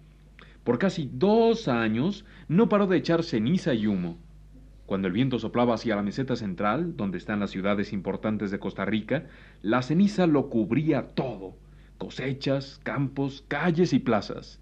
Por 0.63 0.79
casi 0.79 1.10
dos 1.12 1.67
años 1.67 2.25
no 2.48 2.70
paró 2.70 2.88
de 2.88 2.98
echar 2.98 3.24
ceniza 3.24 3.74
y 3.74 3.88
humo. 3.88 4.17
Cuando 4.86 5.08
el 5.08 5.13
viento 5.13 5.39
soplaba 5.39 5.75
hacia 5.75 5.96
la 5.96 6.03
meseta 6.03 6.36
central, 6.36 6.96
donde 6.96 7.17
están 7.17 7.41
las 7.41 7.51
ciudades 7.51 7.91
importantes 7.91 8.50
de 8.50 8.60
Costa 8.60 8.86
Rica, 8.86 9.27
la 9.62 9.82
ceniza 9.82 10.25
lo 10.25 10.50
cubría 10.50 11.10
todo, 11.15 11.58
cosechas, 11.98 12.79
campos, 12.84 13.43
calles 13.48 13.91
y 13.91 14.00
plazas. 14.00 14.62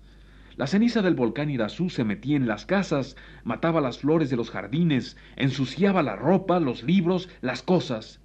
La 0.58 0.68
ceniza 0.68 1.02
del 1.02 1.16
volcán 1.16 1.50
Irazú 1.50 1.90
se 1.90 2.04
metía 2.04 2.36
en 2.36 2.48
las 2.48 2.66
casas, 2.66 3.16
mataba 3.44 3.80
las 3.80 4.00
flores 4.00 4.30
de 4.30 4.38
los 4.38 4.50
jardines, 4.50 5.18
ensuciaba 5.36 6.04
la 6.04 6.16
ropa, 6.16 6.60
los 6.60 6.84
libros, 6.84 7.30
las 7.42 7.62
cosas. 7.62 8.22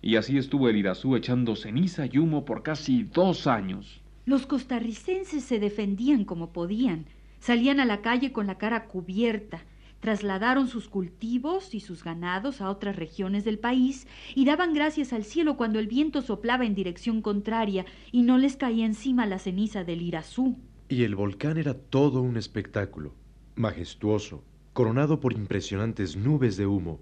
Y 0.00 0.16
así 0.16 0.38
estuvo 0.38 0.68
el 0.68 0.76
Irazú 0.76 1.14
echando 1.16 1.54
ceniza 1.54 2.06
y 2.10 2.18
humo 2.18 2.44
por 2.44 2.62
casi 2.62 3.04
dos 3.04 3.46
años. 3.46 4.01
Los 4.24 4.46
costarricenses 4.46 5.42
se 5.42 5.58
defendían 5.58 6.24
como 6.24 6.52
podían. 6.52 7.06
Salían 7.40 7.80
a 7.80 7.84
la 7.84 8.02
calle 8.02 8.32
con 8.32 8.46
la 8.46 8.56
cara 8.56 8.86
cubierta, 8.86 9.64
trasladaron 9.98 10.68
sus 10.68 10.88
cultivos 10.88 11.74
y 11.74 11.80
sus 11.80 12.04
ganados 12.04 12.60
a 12.60 12.70
otras 12.70 12.94
regiones 12.94 13.44
del 13.44 13.58
país 13.58 14.06
y 14.36 14.44
daban 14.44 14.74
gracias 14.74 15.12
al 15.12 15.24
cielo 15.24 15.56
cuando 15.56 15.80
el 15.80 15.88
viento 15.88 16.22
soplaba 16.22 16.64
en 16.64 16.76
dirección 16.76 17.20
contraria 17.20 17.84
y 18.12 18.22
no 18.22 18.38
les 18.38 18.56
caía 18.56 18.86
encima 18.86 19.26
la 19.26 19.40
ceniza 19.40 19.82
del 19.82 20.02
Irazú. 20.02 20.56
Y 20.88 21.02
el 21.02 21.16
volcán 21.16 21.58
era 21.58 21.74
todo 21.74 22.22
un 22.22 22.36
espectáculo, 22.36 23.14
majestuoso, 23.56 24.44
coronado 24.72 25.18
por 25.18 25.32
impresionantes 25.32 26.16
nubes 26.16 26.56
de 26.56 26.66
humo, 26.66 27.00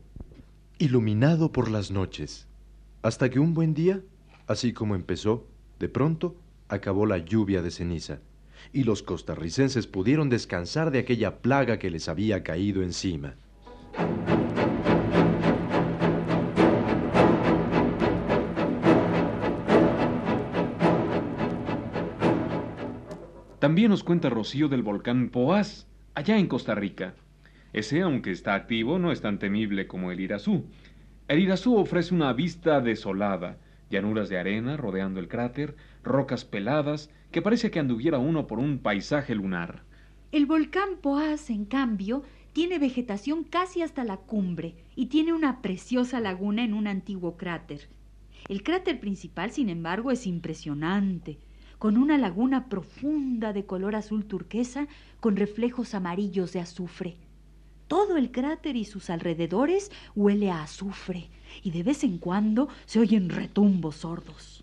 iluminado 0.79 1.53
por 1.53 1.71
las 1.71 1.91
noches, 1.91 2.49
hasta 3.03 3.29
que 3.29 3.41
un 3.41 3.53
buen 3.53 3.75
día, 3.75 4.01
así 4.47 4.73
como 4.73 4.95
empezó, 4.95 5.47
de 5.79 5.89
pronto 5.89 6.37
acabó 6.71 7.05
la 7.05 7.19
lluvia 7.19 7.63
de 7.63 7.71
ceniza, 7.71 8.21
y 8.73 8.85
los 8.85 9.03
costarricenses 9.03 9.87
pudieron 9.87 10.31
descansar 10.31 10.91
de 10.91 11.01
aquella 11.01 11.39
plaga 11.43 11.79
que 11.79 11.91
les 11.91 12.09
había 12.09 12.43
caído 12.43 12.83
encima. 12.83 13.35
También 23.59 23.91
nos 23.91 24.03
cuenta 24.03 24.31
Rocío 24.31 24.69
del 24.69 24.83
volcán 24.83 25.29
Poás, 25.29 25.87
allá 26.15 26.39
en 26.39 26.47
Costa 26.47 26.75
Rica. 26.75 27.15
Ese, 27.75 28.01
aunque 28.01 28.31
está 28.31 28.55
activo, 28.55 28.99
no 28.99 29.13
es 29.13 29.21
tan 29.21 29.39
temible 29.39 29.87
como 29.87 30.11
el 30.11 30.21
Irazú. 30.21 30.65
El 31.29 31.41
Irazú 31.41 31.77
ofrece 31.77 32.15
una 32.15 32.33
vista 32.33 32.81
desolada, 32.81 33.59
llanuras 33.91 34.29
de 34.29 34.39
arena 34.39 34.77
rodeando 34.77 35.21
el 35.21 35.29
cráter, 35.29 35.77
rocas 36.03 36.45
peladas, 36.45 37.11
que 37.31 37.43
parece 37.43 37.71
que 37.71 37.81
anduviera 37.81 38.19
uno 38.19 38.47
por 38.47 38.59
un 38.59 38.79
paisaje 38.79 39.35
lunar. 39.35 39.83
El 40.33 40.47
volcán 40.47 40.97
Poás, 41.03 41.51
en 41.51 41.65
cambio, 41.65 42.23
tiene 42.53 42.79
vegetación 42.79 43.45
casi 43.45 43.83
hasta 43.83 44.05
la 44.05 44.17
cumbre 44.17 44.75
y 44.97 45.07
tiene 45.07 45.33
una 45.33 45.61
preciosa 45.61 46.21
laguna 46.21 46.65
en 46.65 46.73
un 46.73 46.87
antiguo 46.87 47.37
cráter. 47.37 47.89
El 48.49 48.63
cráter 48.63 48.99
principal, 49.01 49.51
sin 49.51 49.69
embargo, 49.69 50.11
es 50.11 50.27
impresionante 50.27 51.39
con 51.81 51.97
una 51.97 52.19
laguna 52.19 52.69
profunda 52.69 53.55
de 53.55 53.65
color 53.65 53.97
azul 53.97 54.27
turquesa 54.27 54.87
con 55.19 55.37
reflejos 55.37 55.95
amarillos 55.95 56.53
de 56.53 56.61
azufre. 56.61 57.17
Todo 57.91 58.17
el 58.17 58.31
cráter 58.31 58.77
y 58.77 58.85
sus 58.85 59.11
alrededores 59.11 59.91
huele 60.15 60.53
a 60.53 60.63
azufre 60.63 61.29
y 61.65 61.73
de 61.73 61.83
vez 61.83 62.05
en 62.05 62.19
cuando 62.19 62.69
se 62.87 63.01
oyen 63.01 63.29
retumbos 63.29 63.97
sordos. 63.97 64.63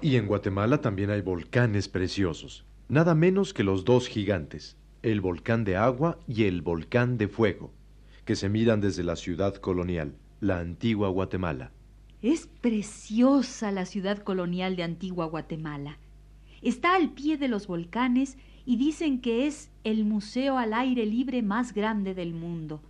Y 0.00 0.16
en 0.16 0.26
Guatemala 0.26 0.80
también 0.80 1.10
hay 1.10 1.20
volcanes 1.20 1.86
preciosos, 1.86 2.64
nada 2.88 3.14
menos 3.14 3.52
que 3.52 3.62
los 3.62 3.84
dos 3.84 4.08
gigantes, 4.08 4.78
el 5.02 5.20
volcán 5.20 5.64
de 5.64 5.76
agua 5.76 6.18
y 6.26 6.44
el 6.44 6.62
volcán 6.62 7.18
de 7.18 7.28
fuego, 7.28 7.74
que 8.24 8.36
se 8.36 8.48
miran 8.48 8.80
desde 8.80 9.02
la 9.02 9.16
ciudad 9.16 9.54
colonial, 9.56 10.14
la 10.40 10.60
antigua 10.60 11.10
Guatemala. 11.10 11.72
Es 12.20 12.48
preciosa 12.48 13.70
la 13.70 13.86
ciudad 13.86 14.18
colonial 14.18 14.74
de 14.74 14.82
antigua 14.82 15.26
Guatemala. 15.26 15.98
Está 16.62 16.96
al 16.96 17.10
pie 17.10 17.36
de 17.36 17.46
los 17.46 17.68
volcanes 17.68 18.36
y 18.66 18.76
dicen 18.76 19.20
que 19.20 19.46
es 19.46 19.70
el 19.84 20.04
museo 20.04 20.58
al 20.58 20.74
aire 20.74 21.06
libre 21.06 21.42
más 21.42 21.72
grande 21.72 22.14
del 22.14 22.34
mundo. 22.34 22.82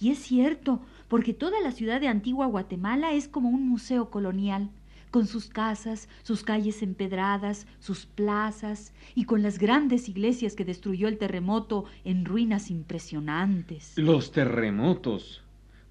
Y 0.00 0.10
es 0.10 0.18
cierto, 0.18 0.80
porque 1.08 1.34
toda 1.34 1.60
la 1.60 1.72
ciudad 1.72 2.00
de 2.00 2.08
antigua 2.08 2.46
Guatemala 2.46 3.12
es 3.12 3.28
como 3.28 3.50
un 3.50 3.68
museo 3.68 4.08
colonial 4.08 4.70
con 5.10 5.26
sus 5.26 5.48
casas, 5.48 6.08
sus 6.22 6.42
calles 6.42 6.82
empedradas, 6.82 7.66
sus 7.80 8.06
plazas 8.06 8.94
y 9.14 9.24
con 9.24 9.42
las 9.42 9.58
grandes 9.58 10.08
iglesias 10.08 10.54
que 10.54 10.64
destruyó 10.64 11.06
el 11.08 11.18
terremoto 11.18 11.84
en 12.04 12.24
ruinas 12.24 12.70
impresionantes. 12.70 13.92
Los 13.96 14.32
terremotos. 14.32 15.42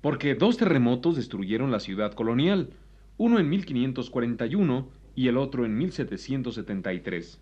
Porque 0.02 0.36
dos 0.36 0.58
terremotos 0.58 1.18
destruyeron 1.18 1.72
la 1.72 1.80
ciudad 1.80 2.14
colonial, 2.14 2.70
uno 3.18 3.40
en 3.40 3.50
1541 3.50 4.88
y 5.16 5.28
el 5.28 5.38
otro 5.38 5.66
en 5.66 5.78
1773. 5.78 7.42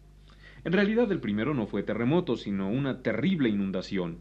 En 0.63 0.73
realidad 0.73 1.11
el 1.11 1.19
primero 1.19 1.53
no 1.53 1.67
fue 1.67 1.83
terremoto, 1.83 2.35
sino 2.35 2.69
una 2.69 3.03
terrible 3.03 3.49
inundación. 3.49 4.17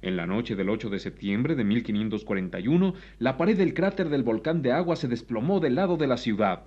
En 0.00 0.16
la 0.16 0.26
noche 0.26 0.56
del 0.56 0.70
8 0.70 0.88
de 0.88 0.98
septiembre 0.98 1.56
de 1.56 1.64
1541, 1.64 2.94
la 3.18 3.36
pared 3.36 3.58
del 3.58 3.74
cráter 3.74 4.08
del 4.08 4.22
volcán 4.22 4.62
de 4.62 4.72
agua 4.72 4.96
se 4.96 5.08
desplomó 5.08 5.60
del 5.60 5.74
lado 5.74 5.96
de 5.96 6.06
la 6.06 6.16
ciudad. 6.16 6.62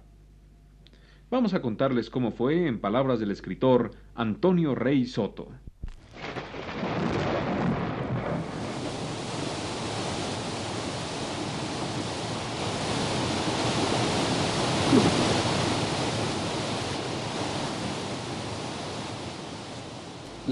Vamos 1.32 1.54
a 1.54 1.62
contarles 1.62 2.10
cómo 2.10 2.32
fue 2.32 2.68
en 2.68 2.80
palabras 2.80 3.20
del 3.20 3.32
escritor 3.32 3.92
Antonio 4.16 4.76
Rey 4.76 5.06
Soto. 5.06 5.48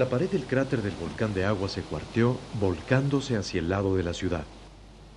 La 0.00 0.08
pared 0.08 0.30
del 0.30 0.46
cráter 0.46 0.80
del 0.80 0.96
volcán 0.96 1.34
de 1.34 1.44
agua 1.44 1.68
se 1.68 1.82
cuarteó, 1.82 2.40
volcándose 2.54 3.36
hacia 3.36 3.58
el 3.60 3.68
lado 3.68 3.96
de 3.96 4.02
la 4.02 4.14
ciudad. 4.14 4.46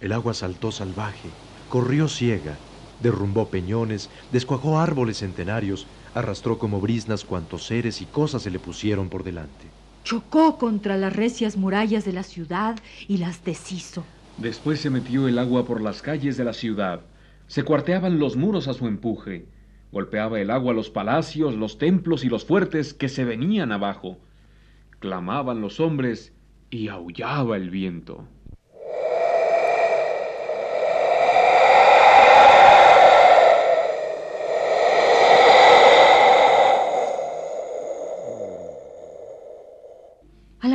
El 0.01 0.11
agua 0.11 0.33
saltó 0.33 0.73
salvaje, 0.73 1.29
corrió 1.69 2.09
ciega, 2.09 2.59
derrumbó 2.99 3.49
peñones, 3.49 4.09
descuajó 4.29 4.81
árboles 4.81 5.19
centenarios, 5.19 5.87
arrastró 6.13 6.59
como 6.59 6.81
brisnas 6.81 7.23
cuantos 7.23 7.65
seres 7.65 8.01
y 8.01 8.07
cosas 8.07 8.41
se 8.41 8.51
le 8.51 8.59
pusieron 8.59 9.09
por 9.09 9.23
delante. 9.23 9.71
Chocó 10.03 10.57
contra 10.57 10.97
las 10.97 11.15
recias 11.15 11.55
murallas 11.55 12.03
de 12.03 12.11
la 12.11 12.23
ciudad 12.23 12.75
y 13.07 13.19
las 13.19 13.45
deshizo. 13.45 14.03
Después 14.35 14.81
se 14.81 14.89
metió 14.89 15.29
el 15.29 15.39
agua 15.39 15.63
por 15.63 15.79
las 15.79 16.01
calles 16.01 16.35
de 16.35 16.43
la 16.43 16.51
ciudad. 16.51 17.05
Se 17.47 17.63
cuarteaban 17.63 18.19
los 18.19 18.35
muros 18.35 18.67
a 18.67 18.73
su 18.73 18.85
empuje. 18.87 19.45
Golpeaba 19.93 20.41
el 20.41 20.49
agua 20.51 20.73
los 20.73 20.89
palacios, 20.89 21.55
los 21.55 21.77
templos 21.77 22.25
y 22.25 22.27
los 22.27 22.43
fuertes 22.43 22.93
que 22.93 23.07
se 23.07 23.23
venían 23.23 23.71
abajo. 23.71 24.19
Clamaban 25.03 25.59
los 25.59 25.81
hombres 25.81 26.31
y 26.69 26.87
aullaba 26.87 27.57
el 27.57 27.69
viento. 27.69 28.25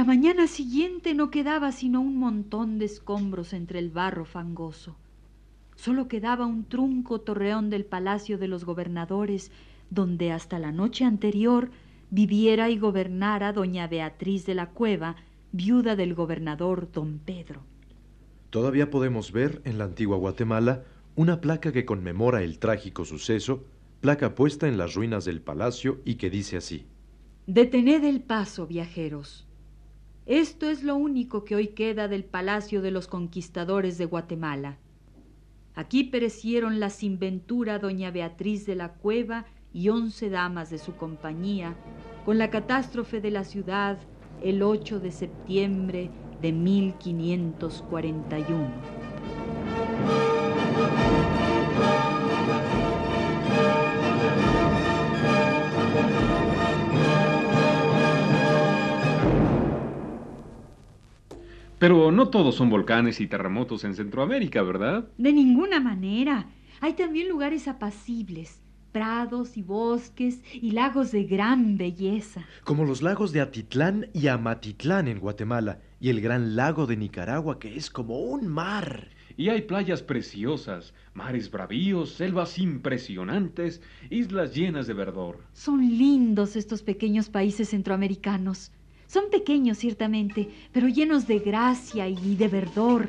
mañana 0.08 0.46
siguiente 0.46 1.12
no 1.12 1.30
quedaba 1.30 1.70
sino 1.70 2.00
un 2.00 2.16
montón 2.16 2.78
de 2.78 2.86
escombros 2.86 3.52
entre 3.52 3.78
el 3.78 3.90
barro 3.90 4.24
fangoso. 4.24 4.96
Solo 5.76 6.08
quedaba 6.08 6.46
un 6.46 6.64
trunco 6.64 7.20
torreón 7.20 7.68
del 7.68 7.84
palacio 7.84 8.38
de 8.38 8.48
los 8.48 8.64
gobernadores, 8.64 9.52
donde 9.90 10.32
hasta 10.32 10.58
la 10.58 10.72
noche 10.72 11.04
anterior 11.04 11.70
viviera 12.10 12.70
y 12.70 12.78
gobernara 12.78 13.52
doña 13.52 13.86
Beatriz 13.86 14.46
de 14.46 14.54
la 14.54 14.70
Cueva, 14.70 15.16
viuda 15.52 15.96
del 15.96 16.14
gobernador 16.14 16.90
don 16.92 17.18
Pedro. 17.18 17.62
Todavía 18.50 18.90
podemos 18.90 19.32
ver 19.32 19.60
en 19.64 19.78
la 19.78 19.84
antigua 19.84 20.16
Guatemala 20.16 20.84
una 21.16 21.40
placa 21.40 21.72
que 21.72 21.84
conmemora 21.84 22.42
el 22.42 22.58
trágico 22.58 23.04
suceso, 23.04 23.64
placa 24.00 24.34
puesta 24.34 24.68
en 24.68 24.78
las 24.78 24.94
ruinas 24.94 25.24
del 25.24 25.40
palacio 25.40 26.00
y 26.04 26.14
que 26.14 26.30
dice 26.30 26.56
así. 26.56 26.86
Detened 27.46 28.04
el 28.04 28.20
paso, 28.20 28.66
viajeros. 28.66 29.46
Esto 30.26 30.68
es 30.68 30.82
lo 30.82 30.94
único 30.94 31.44
que 31.44 31.56
hoy 31.56 31.68
queda 31.68 32.06
del 32.06 32.24
palacio 32.24 32.82
de 32.82 32.90
los 32.90 33.06
conquistadores 33.06 33.96
de 33.98 34.04
Guatemala. 34.04 34.78
Aquí 35.74 36.04
perecieron 36.04 36.80
la 36.80 36.90
sinventura 36.90 37.78
doña 37.78 38.10
Beatriz 38.10 38.66
de 38.66 38.76
la 38.76 38.94
Cueva 38.94 39.46
y 39.72 39.88
once 39.88 40.28
damas 40.28 40.70
de 40.70 40.78
su 40.78 40.96
compañía, 40.96 41.76
con 42.28 42.36
la 42.36 42.50
catástrofe 42.50 43.22
de 43.22 43.30
la 43.30 43.42
ciudad 43.42 43.96
el 44.42 44.62
8 44.62 45.00
de 45.00 45.12
septiembre 45.12 46.10
de 46.42 46.52
1541. 46.52 48.68
Pero 61.78 62.12
no 62.12 62.28
todos 62.28 62.56
son 62.56 62.68
volcanes 62.68 63.22
y 63.22 63.26
terremotos 63.26 63.84
en 63.84 63.94
Centroamérica, 63.94 64.60
¿verdad? 64.60 65.08
De 65.16 65.32
ninguna 65.32 65.80
manera. 65.80 66.50
Hay 66.82 66.92
también 66.92 67.30
lugares 67.30 67.68
apacibles, 67.68 68.60
prados 68.92 69.56
y 69.56 69.62
bosques 69.62 70.40
y 70.52 70.72
lagos 70.72 71.12
de 71.12 71.24
gran 71.24 71.76
belleza. 71.76 72.44
Como 72.64 72.84
los 72.84 73.02
lagos 73.02 73.32
de 73.32 73.40
Atitlán 73.40 74.08
y 74.12 74.28
Amatitlán 74.28 75.08
en 75.08 75.20
Guatemala 75.20 75.80
y 76.00 76.10
el 76.10 76.20
gran 76.20 76.56
lago 76.56 76.86
de 76.86 76.96
Nicaragua 76.96 77.58
que 77.58 77.76
es 77.76 77.90
como 77.90 78.18
un 78.18 78.48
mar. 78.48 79.08
Y 79.36 79.50
hay 79.50 79.62
playas 79.62 80.02
preciosas, 80.02 80.94
mares 81.14 81.50
bravíos, 81.50 82.14
selvas 82.14 82.58
impresionantes, 82.58 83.80
islas 84.10 84.54
llenas 84.54 84.88
de 84.88 84.94
verdor. 84.94 85.44
Son 85.52 85.80
lindos 85.80 86.56
estos 86.56 86.82
pequeños 86.82 87.28
países 87.28 87.68
centroamericanos. 87.68 88.72
Son 89.06 89.30
pequeños, 89.30 89.78
ciertamente, 89.78 90.50
pero 90.72 90.88
llenos 90.88 91.26
de 91.26 91.38
gracia 91.38 92.08
y 92.08 92.36
de 92.36 92.48
verdor. 92.48 93.08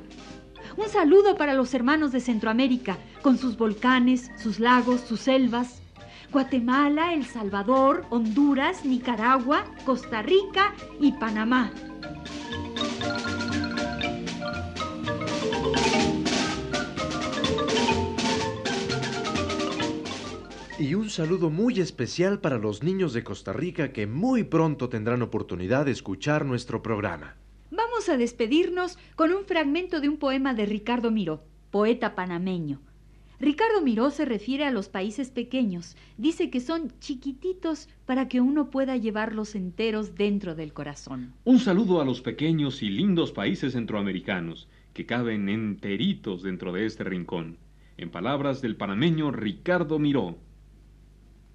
Un 0.78 0.88
saludo 0.88 1.36
para 1.36 1.54
los 1.54 1.74
hermanos 1.74 2.12
de 2.12 2.20
Centroamérica, 2.20 2.98
con 3.22 3.38
sus 3.38 3.58
volcanes, 3.58 4.32
sus 4.38 4.60
lagos, 4.60 5.02
sus 5.02 5.22
selvas. 5.22 5.82
Guatemala, 6.32 7.14
El 7.14 7.26
Salvador, 7.26 8.06
Honduras, 8.12 8.86
Nicaragua, 8.86 9.66
Costa 9.84 10.22
Rica 10.22 10.76
y 11.00 11.12
Panamá. 11.14 11.72
Y 20.78 20.94
un 20.94 21.10
saludo 21.10 21.50
muy 21.50 21.82
especial 21.82 22.40
para 22.40 22.58
los 22.58 22.84
niños 22.84 23.12
de 23.14 23.24
Costa 23.24 23.52
Rica 23.52 23.92
que 23.92 24.08
muy 24.08 24.44
pronto 24.44 24.88
tendrán 24.88 25.22
oportunidad 25.22 25.86
de 25.86 25.92
escuchar 25.92 26.46
nuestro 26.46 26.82
programa. 26.82 27.36
Vamos 27.72 28.10
a 28.10 28.18
despedirnos 28.18 28.98
con 29.16 29.32
un 29.32 29.46
fragmento 29.46 30.02
de 30.02 30.10
un 30.10 30.18
poema 30.18 30.54
de 30.54 30.66
Ricardo 30.66 31.12
Miró, 31.12 31.44
poeta 31.70 32.16
panameño. 32.16 32.82
Ricardo 33.40 33.82
Miró 33.82 34.10
se 34.10 34.26
refiere 34.26 34.66
a 34.66 34.72
los 34.72 34.90
países 34.90 35.30
pequeños. 35.30 35.96
Dice 36.18 36.50
que 36.50 36.60
son 36.60 36.92
chiquititos 37.00 37.88
para 38.06 38.28
que 38.28 38.42
uno 38.42 38.70
pueda 38.70 38.98
llevarlos 38.98 39.56
enteros 39.56 40.16
dentro 40.16 40.56
del 40.56 40.74
corazón. 40.74 41.34
Un 41.46 41.60
saludo 41.60 42.02
a 42.02 42.06
los 42.06 42.22
pequeños 42.22 42.84
y 42.84 42.90
lindos 42.90 43.32
países 43.32 43.74
centroamericanos 43.74 44.68
que 44.94 45.06
caben 45.06 45.48
enteritos 45.48 46.44
dentro 46.44 46.74
de 46.74 46.86
este 46.86 47.06
rincón. 47.06 47.58
En 47.96 48.10
palabras 48.12 48.62
del 48.62 48.76
panameño 48.76 49.32
Ricardo 49.32 50.00
Miró. 50.00 50.38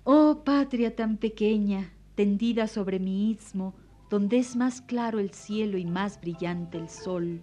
Oh 0.05 0.42
patria 0.44 0.94
tan 0.94 1.18
pequeña, 1.18 1.90
tendida 2.14 2.66
sobre 2.66 2.98
mi 2.98 3.31
istmo, 3.31 3.74
donde 4.11 4.38
es 4.38 4.57
más 4.57 4.81
claro 4.81 5.19
el 5.19 5.31
cielo 5.31 5.79
y 5.79 5.85
más 5.85 6.21
brillante 6.21 6.79
el 6.79 6.88
sol. 6.88 7.40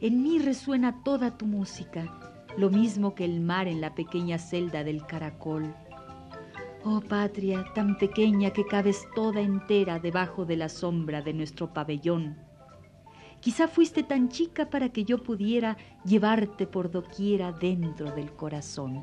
En 0.00 0.22
mí 0.22 0.38
resuena 0.38 1.02
toda 1.02 1.36
tu 1.36 1.46
música, 1.46 2.34
lo 2.56 2.70
mismo 2.70 3.14
que 3.14 3.24
el 3.24 3.40
mar 3.40 3.68
en 3.68 3.80
la 3.80 3.94
pequeña 3.94 4.38
celda 4.38 4.84
del 4.84 5.06
caracol. 5.06 5.74
Oh 6.82 7.00
patria 7.00 7.64
tan 7.74 7.98
pequeña 7.98 8.50
que 8.50 8.64
cabes 8.64 9.06
toda 9.14 9.40
entera 9.40 9.98
debajo 9.98 10.46
de 10.46 10.56
la 10.56 10.68
sombra 10.68 11.20
de 11.20 11.34
nuestro 11.34 11.72
pabellón. 11.74 12.38
Quizá 13.40 13.68
fuiste 13.68 14.02
tan 14.02 14.28
chica 14.28 14.70
para 14.70 14.90
que 14.90 15.04
yo 15.04 15.22
pudiera 15.22 15.76
llevarte 16.04 16.66
por 16.66 16.90
doquiera 16.90 17.52
dentro 17.52 18.10
del 18.12 18.32
corazón. 18.32 19.02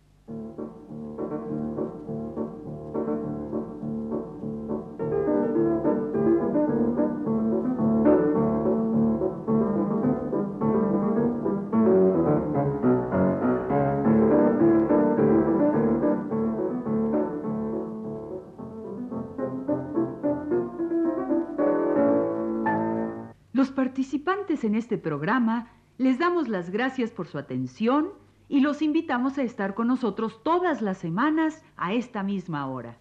Participantes 23.91 24.63
en 24.63 24.75
este 24.75 24.97
programa 24.97 25.67
les 25.97 26.17
damos 26.17 26.47
las 26.47 26.69
gracias 26.69 27.11
por 27.11 27.27
su 27.27 27.37
atención 27.37 28.07
y 28.47 28.61
los 28.61 28.81
invitamos 28.81 29.37
a 29.37 29.43
estar 29.43 29.73
con 29.73 29.89
nosotros 29.89 30.41
todas 30.43 30.81
las 30.81 30.97
semanas 30.97 31.61
a 31.75 31.91
esta 31.93 32.23
misma 32.23 32.67
hora. 32.67 32.97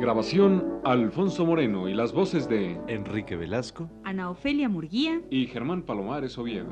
Grabación 0.00 0.80
Alfonso 0.82 1.44
Moreno 1.44 1.90
y 1.90 1.94
las 1.94 2.14
voces 2.14 2.48
de 2.48 2.80
Enrique 2.88 3.36
Velasco. 3.36 3.90
Ana 4.02 4.30
Ofelia 4.30 4.70
Murguía. 4.70 5.20
y 5.28 5.46
Germán 5.46 5.82
Palomares 5.82 6.38
Oviedo. 6.38 6.70